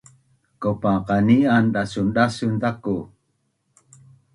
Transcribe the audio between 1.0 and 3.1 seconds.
qani’an dasundasun ku